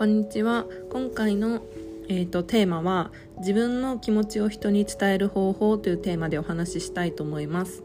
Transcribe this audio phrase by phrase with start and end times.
[0.00, 0.64] こんにちは。
[0.88, 1.60] 今回の、
[2.08, 7.82] えーと、テーマは自分の気持ちを人に伝える方法というテーマでお話ししたいと思います。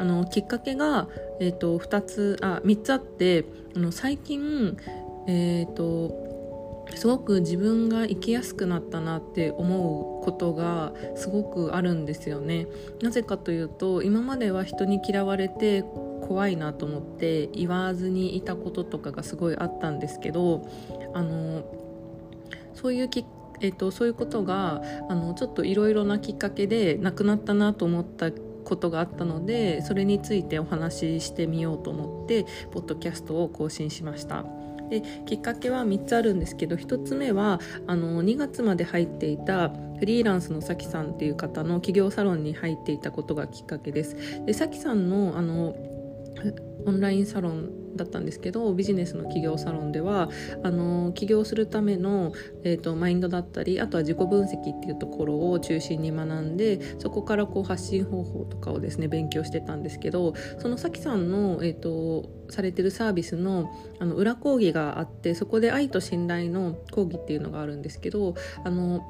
[0.00, 1.06] あのきっかけが、
[1.38, 3.44] えーと、2つあ3つあって
[3.76, 4.76] あの最近
[5.28, 6.32] えーと
[6.96, 12.66] すごく自分が生きやすくなったなって思うことがすごくあるんですよね。
[13.02, 15.84] なぜかというと今までは人に嫌われて
[16.22, 20.66] 怖いなと思って言わずにいたこととかがすごいあったんですけど
[21.14, 21.64] あの
[22.74, 23.24] そういうき
[23.62, 34.44] えーと、そういうことがあのちょっといろいろなきっかけでなくなったなと思ったことがあったのでそれについてお話ししてみようと思ってポッドキャストを更新しました。
[34.90, 44.44] できっかけは3つあるんですけど1つ目はあの2月まで入っていたフリーランスのさきさんっていう方の企業サロンに入っていたことがきっかけです。
[44.44, 45.74] でさきさんのあの
[46.86, 50.30] オンラインサロンだったんですけどビジネスの企業サロンでは
[50.62, 52.32] あの起業するための、
[52.64, 69.02] えーと、マインドだったりあとは自己分析っていうところを中心に学んでそこからこう発信方法とかをですね勉強してたんですけどそのさきさんの、えーと、されてるサービスのあの裏講義があってそこで愛と信頼の講義っていうのがあるんですけどあの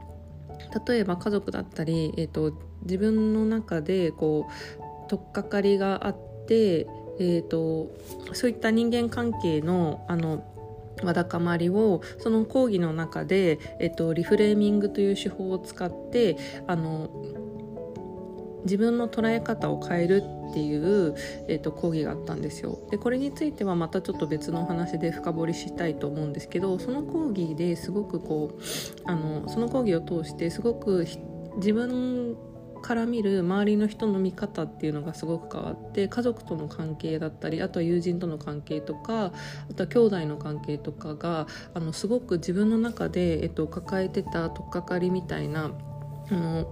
[0.86, 6.86] 例えば家族だったり、えーと自分の中でこう取っかかりがあって
[7.23, 7.89] えーと、
[8.33, 10.45] そういった人間関係のあの
[11.03, 17.09] わだかまりをその講義の中で、えっと、リフレーミングという手法を使ってあの
[18.64, 21.14] 自分の捉え方を変えるっていう、
[21.48, 22.79] えっと、講義があったんですよ。
[22.91, 28.62] でこれについてはまたちょっと別のお話で深掘りしたいと思うんですけどその講義ですごくこう
[29.05, 31.07] あのその講義を通してすごく
[31.57, 32.36] 自分
[32.83, 39.33] から見る周りの人の見方っていうのがすごく変わって家族との関係だったりあとは友人との関係とか
[39.70, 45.70] あとは兄弟の関係とかがあのすごく自分の中で、えっと、抱えてた取っかかりみたいな
[46.30, 46.67] あの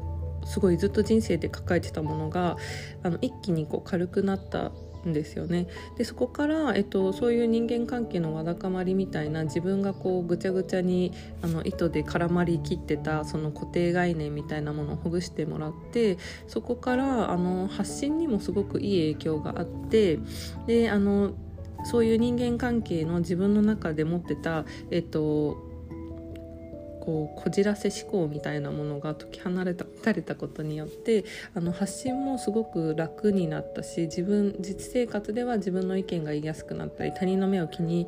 [0.44, 2.56] すごいずっと人生で抱えてたものが
[3.02, 4.72] あの一気にこう軽くなった
[5.06, 5.66] んですよね。
[5.96, 11.12] でそこから、えっと、そういう人間関係のわだかまりみたいな自分がこうぐちゃぐちゃに
[11.42, 20.18] あの糸で絡まりきってたその固定概念みたいなものをほぐしてもらってそこからあの発信にもすごくいい影響があって
[20.66, 21.32] であの
[21.84, 25.69] そういう人間関係の自分の中で持ってた、えっと、
[27.00, 31.24] こうこじらせ思考みたいなものが解き放れたたれたことによって
[31.54, 38.06] あの発信もすごく楽になったし自分実生活では自分の意見が言いやすくなったり他人の目を気に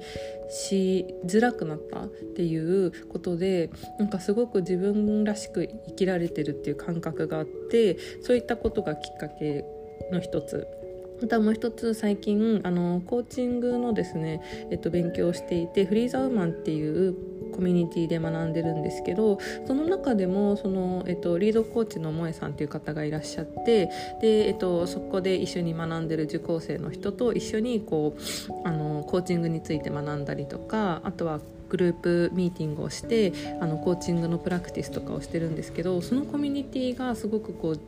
[0.50, 9.64] しづらくなったっていうことでなんかすごく自分らしく生きられてるっていう感覚があってそういったことがきっかけ
[10.10, 10.81] の一つ。
[11.22, 17.14] またもう一つ最近あのコーチングのですね、えっと、勉強をしていてフリーザウマンっていう
[17.52, 23.90] コミュニティで学んでるんですけどその中でもその、えっと、リードコーチの萌えさんっていう方がいらっしゃって
[24.20, 37.80] で、えっと、そこで一緒に学んでる受講生の人と一緒にこうあのコーチングについて学んだりとかあとはグループミーティングをしてあのコーチングのプラクティスとかをしてるんですけどそのコミュニティがすごくこう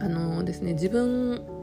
[0.00, 1.57] あのですね自分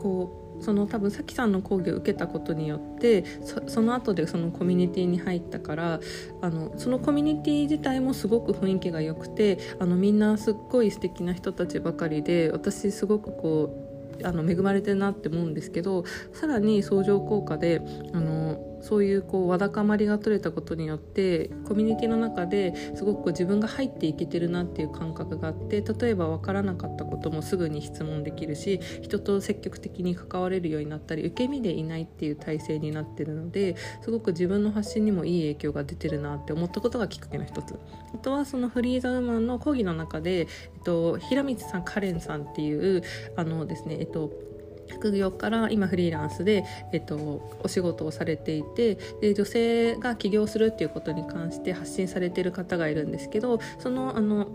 [0.00, 3.24] こうその多分さきさんの講義を受けたことによって
[3.66, 6.00] その後でそのコミュニティに入ったから
[6.42, 13.86] あのそのコミュニティ自体もすごく雰囲気が良くてあのみんなすっごい素敵な人たちばかりで私すごくこ
[14.22, 17.80] うあの恵まれてるなって思うんですけどさらに相乗効果で
[18.12, 37.78] あのそういうこうわだかまりが取れたことによってコミュニティの中ですごく自分が入っていけてるなっていう感覚があって例えば分からなかったこともすぐに質問できるし人と積極的に関われるようになったり受け身でいないっていう体制になってるのですごく自分の発信にもいい影響が出てるなって思ったことがきっかけの一つ。
[38.14, 40.46] あとはそのフリーザウーマンの講義の中で、えっ
[40.84, 43.02] と、平光さんカレンさんっていう
[43.36, 44.49] あのですねえっと
[44.90, 47.16] 副業から今フリーランスで、えっと、
[47.62, 54.48] お仕事をされていてで女性が起業するっていうことに関して発信されてる方がいるんですけどそのあの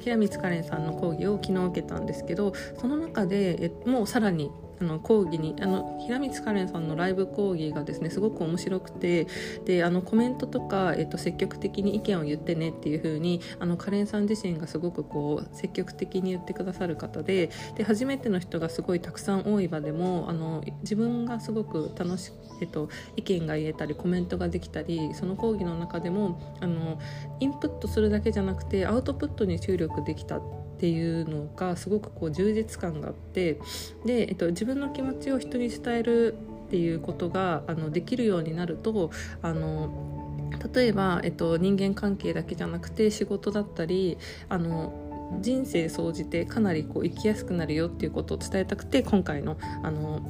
[0.00, 9.26] 平光カレンさんの講義を昨日受けたんですけどその中でえもうさらにあの講義にあの平光カレンさんのライブ講義がですねすごく面白くて
[9.64, 26.98] であのコメントとか、えっと、積極的に意見を言ってねっていう風にあにカレンさん自身がすごくこう積極的に言ってくださる方でで初めての人がすごいたくさん多い場でもあの自分がすごく楽しくえっと、意見が言えたりコメントができたりその講義の中でもあの
[27.40, 30.36] インプットするだけじゃなくてアウトプットに注力できた。
[30.36, 33.60] ってていうのがすごくこう充実感があって
[34.06, 36.34] で、えっと、自分の気持ちを人に伝える
[36.66, 39.10] っていうことがあのできるようになると
[39.42, 44.16] あの例えば、えっと、人間関係だけじゃなくて仕事だったり
[44.48, 50.22] あの人生総じてかなりこう生きやすくなるよっていうことを伝えたくて今回のあの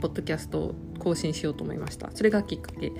[0.00, 2.10] ポッドキャストを更新しようと思いました。
[2.12, 2.92] それがきっかけ。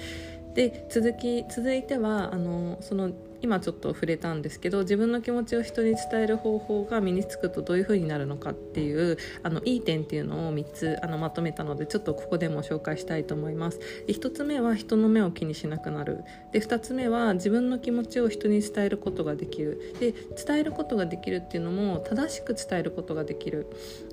[0.55, 3.11] で続き続いてはあのその
[3.43, 13.81] 今ちょっと触れたんですけど自分の気持ちを人に伝える方法が身につくとどういう風になるのかっていうあのいい点っていうのを3つあのまとめたのでちょっとここでも紹介したいと思います。
[14.06, 16.25] で1つ目は人の目を気にしなくなる。
[16.53, 19.94] で2つ目は自分の気持ちを人に伝えることができる。
[19.99, 23.67] で伝えることができるっていうのも正しく伝えることができる。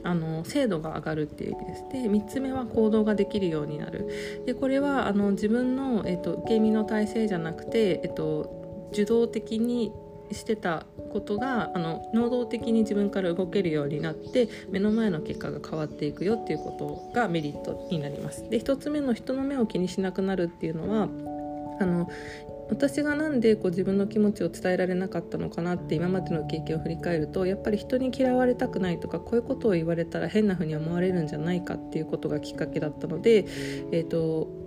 [0.04, 1.84] あの精度が上がるっていう意味です。
[1.92, 4.08] で3つ目は行動ができるようになる。
[4.46, 8.59] でこれはあの自分の、えっと、受け身の体制じゃなくて、えっと、
[8.92, 9.92] 受動的に
[10.32, 18.48] してたことがあの能動的に自分から動けるようになって目の前の結果が変わっていくよっていうことがメリットになります。
[18.50, 21.08] で1つ目の人の目を気にしなくなるっていうのは
[21.80, 22.10] あの
[22.70, 33.46] 私がなんでこう自分の気持ちを伝えられなかったのかなって今までの経験を振り返るとやっぱり人に嫌われたくないとかこういうことを言われたら変な風に思われるんじゃないかっていうことがきっかけだったので、
[33.92, 34.59] えーと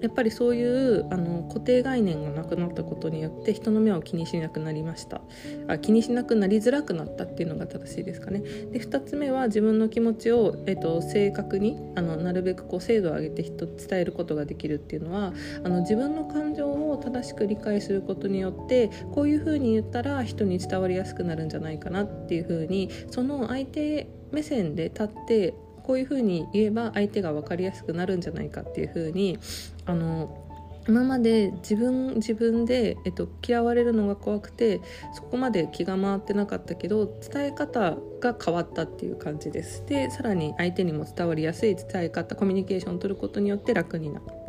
[0.00, 5.20] やっぱりそういうあの固定概念がなくなったことによって人の目を気にしなくなりました。
[5.68, 8.40] あ気にしなくなりづらくなったっていうのが正しいですかね。
[8.40, 15.32] で2つ目は自分の気持ちを、えっと、正確にあのなるべくこう精度を上げて人伝えることができるっていうのは
[15.64, 25.54] あの自分の感情を正しく理解することによってこういうふうに言ったら人に伝わりやすくなるんじゃないかなっていうふうにその相手目線で立って
[25.86, 29.38] こういうふうに言えば相手が分かりやすくなるんじゃないかっていうふうに
[29.84, 30.42] あの
[30.88, 34.80] 今まで自分自分で、えっと、嫌われるのが怖くて
[35.14, 39.84] そこまで気が回ってなかったけど伝え方が変わったっていう感じです。
[39.86, 44.45] でさらに相手にも伝わりやすい伝え方コミュニケーションを取ることによって楽になる。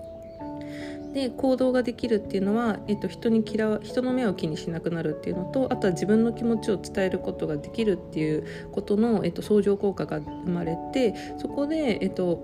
[1.18, 12.38] で行動ができるっていうのは、えっと、人に嫌人の目を気にしなくなるっていうのとあとは自分の気持ちを伝えることができるっていうことの、えっと、相乗効果が生まれてそこで、えっと、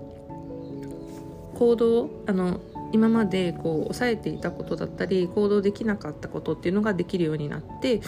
[1.54, 2.60] 行動あの
[2.90, 8.00] 今までこう抑えていたことだったり行動できなかったことっていうのができるようになって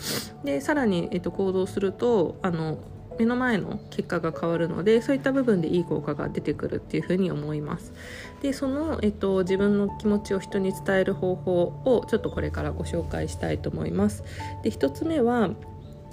[0.42, 2.78] でさらに、えっと、行動するとあの
[3.18, 7.92] 目の前の結果が変わるのでそういった部分でいい効果が出てくるっていうふうに思います。
[8.42, 14.24] でその、えっと、自分の気持ちを人に伝える方法をちょっとこれからご紹介したいと思います。
[14.62, 15.50] で1つ目は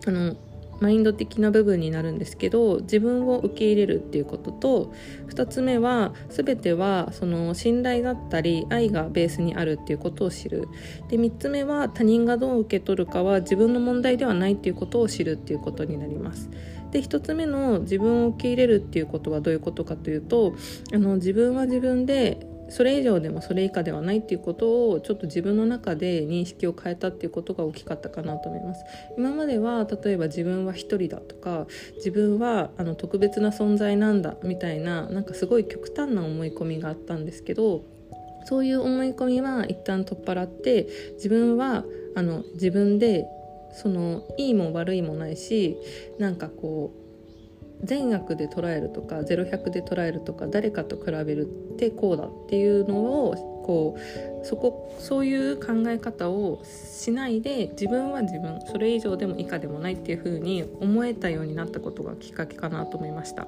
[0.06, 0.36] あの
[0.84, 4.94] マインド的な部分になるんですけど自分を受け入れるっていうことと
[5.30, 10.68] 2つ目は全てはその信頼だったり愛がベースにあるっていうことを知る。
[11.10, 16.50] で3つ目は他人がどう受け取るかは自分の問題ではないっていうことを知るっていうことになります。
[16.94, 20.54] で1つ目の自分を受け入れるっていうことはどういうことかというと
[20.94, 28.84] あの自分は自分でそれ以上でもそれ以下ではないっていうことをちょっと自分の中で認識を変えたっていうことが大きかったかなと思います。
[29.18, 31.68] 今までは例えば自分は一人だとか
[31.98, 37.84] 自分はあの特別な存在なんだみたいななんかすごい極端な思い込みがあったんですけど
[38.46, 41.86] そういう思い込みは一旦取っ払って自分は
[42.16, 43.26] あの自分で
[43.74, 45.78] そのいいも悪いもないし
[46.20, 47.04] なんかこう
[47.86, 52.96] 善悪で捉えるとか0100で捉えるとか誰かと比べるってこうだっていうの
[53.26, 63.48] をこうそこそういう考え方をしないで自分は自分それ以上でも以下でもないっていうふうに思えたようになったことがきっかけかなと思いました。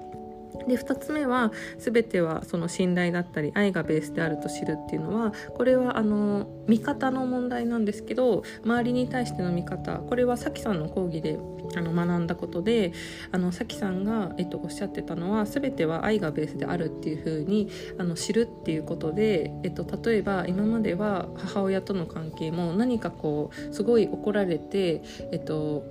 [0.68, 11.38] で2つ目は全てはその信頼だったり愛がベースであると知るっていうのはこれはあの見方の問題なんですけど周りに対しての見方これはさきさんの講義で
[11.76, 12.94] あの学んだことで
[13.32, 25.84] あのさきさんが、えっと、おっしゃってたのは全ては愛がベースであるっていう風にあに知るっていうことで、えっと、例えば今までは母親との関係も何かこうすごい怒られて、えっと、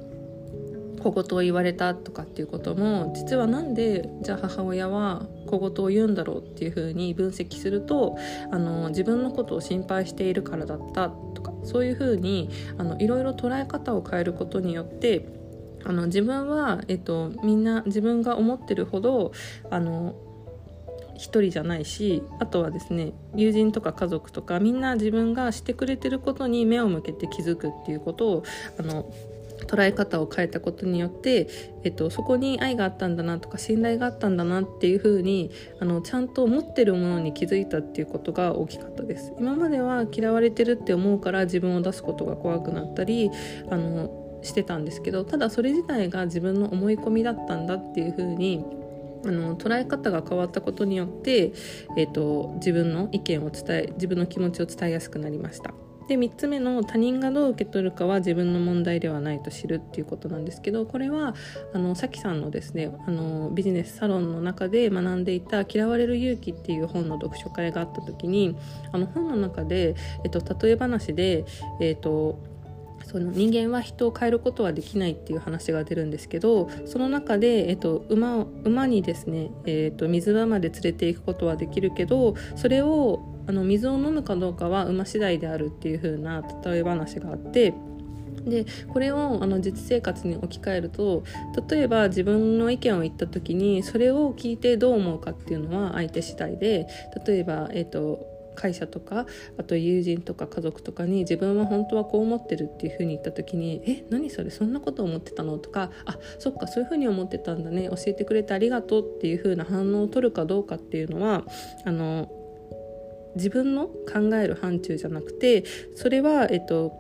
[1.05, 8.17] 小言を言われたとかっていうことも実は何でじゃあ母親は小言を言うんだろうっていうふうに分析すると
[8.51, 15.29] あの自分のことを心配しているからだったとかそういうふうにあのいろいろ捉え方を変えることによって
[15.85, 19.33] あの自分は、えっと、みんな自分が思ってるほど
[19.71, 20.15] あの
[21.17, 28.45] 一人じゃないしあとはですね友人とか家族とかみんな自分がしてくれてることに目を向けて気づくっていうことを
[28.79, 29.13] あの
[29.65, 31.49] 捉え方を変えたことによって、
[31.85, 43.31] えっと、そこに愛があったんだなとか信頼があったんだなっていう風にあにちゃんと持ってるものに気づいたっていうことが大きかったです今までは嫌われてるって思うから自分を出すことが怖くなったり
[43.71, 48.65] あのしてたんですけどただそれ自体が自分の思い込みだったんだっていう風に
[49.27, 51.53] あの捉え方が変わったことによって、
[51.97, 55.73] えーと、自分の意見を伝え自分の気持ちを伝えやすくなりました。
[56.09, 61.35] で3つ目の他人がどう受け取るかは自分の問題ではないと知るっていうことなんですけどこれは
[61.73, 68.57] あのさきさんのですねあのビジネスサロンの中で学んでいた「嫌われる勇気」っていう本の読書会があった時に
[68.93, 69.95] あの本の中で、
[70.25, 71.45] えっと、例え話で、
[71.81, 72.39] えっと
[73.05, 87.75] その人間は人を変えることはできないっていう話が出るんですけどその中で、えっと、馬馬にですね、えっと、水場まで連れていくことはできるけどそれをあの水を飲むかどうかは馬次第であるっていう風な例え話があって
[88.45, 91.25] でこれをあの実生活に置き換えると
[91.69, 96.87] 例えば自分の意見を言った時にそれを聞いてどう思うかっていうのは相手次第で
[97.27, 99.27] 例えば、えーと会社とか
[99.59, 111.45] あと友人とか家族とかに自分は本当はこう思ってるっていう風に言った時に「え何それそんなこと思ってたの?」とか「あそっかそういう風に思ってたんだね教えてくれてありがとう」っていう風な反応を取るかどうかっていうのは
[111.85, 112.31] あの
[113.37, 115.65] 自分の考える範疇じゃなくて
[115.97, 116.93] それは、えっと、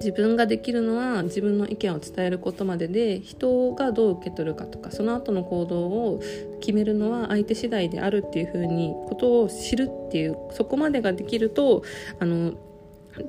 [0.00, 6.22] 自分ができるのは自分の意見を伝えることまでで人がどう受け取るかとかその後の行動を
[6.60, 11.82] 決めるのは相手次第であるっていうふうにことを知るっていうそこまでができると
[12.18, 12.54] あの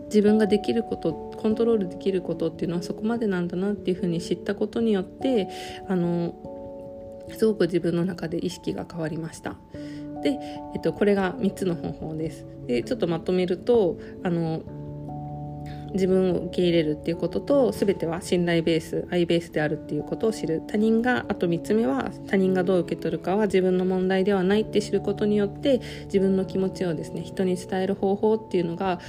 [0.05, 5.49] 自分ができることコントロールできることっていうのはそこまでなんだなっていうふうに知ったことによって
[5.89, 6.35] あの
[7.37, 9.55] すごく自分の中で意識が変わりました。
[10.23, 10.39] で、
[10.73, 12.45] えっと、これが3つの方法です。
[12.67, 14.61] でちょっとまとめるとあの
[15.93, 28.99] 自分を受け入れるっていうことと全ては信頼ベース愛ベースであるっていうことを知る他人があと3つ目は他人がどう受け取るかは自分の問題ではないって知ることによって自分の気持ちをですね人に伝える方法っていうのが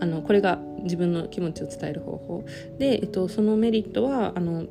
[0.00, 2.44] あのこれが自分の気持ちを伝える方法
[2.78, 4.66] で、えっと、そのメリットはあの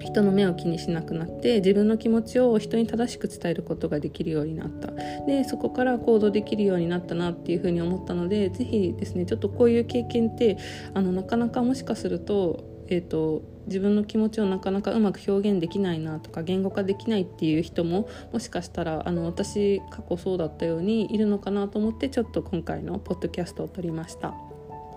[0.00, 4.92] 人の目を気にしなくなって自分の気持ちを人に正しく伝えることができるようになった。
[5.26, 10.58] でそこから行動できるようになったなっていうふうに思ったので是非ですねちょっとこういう経験って
[10.94, 24.34] あのなかなかもしかすると,、えーと、自分の気持ちをなかなかうまく表現できないなとか言語化できないっていう人ももしかしたらあの私過去そうだったようにいるのかなと思ってちょっと今回のポッドキャストを撮りました。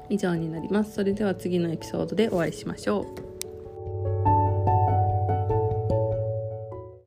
[0.10, 0.94] 以上になります。
[0.94, 3.29] それでは次のエピソードでお会いしましょう。